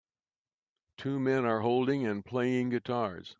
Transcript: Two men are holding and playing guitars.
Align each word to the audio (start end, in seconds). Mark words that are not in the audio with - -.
Two 0.97 1.19
men 1.19 1.45
are 1.45 1.59
holding 1.59 2.07
and 2.07 2.25
playing 2.25 2.69
guitars. 2.71 3.29